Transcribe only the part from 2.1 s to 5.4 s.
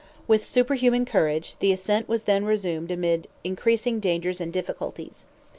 then resumed amid increasing dangers and difficulties.